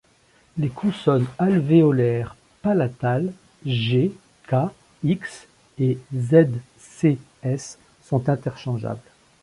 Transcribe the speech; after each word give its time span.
Les 0.57 0.69
consonnes 0.69 1.27
alvéolaires 1.37 2.35
palatales 2.63 3.31
g, 3.67 4.11
k, 4.47 4.55
x 5.03 5.45
et 5.77 5.99
z, 6.15 6.47
c, 6.79 7.19
s 7.43 7.77
sont 8.01 8.27
interchangeables. 8.27 8.99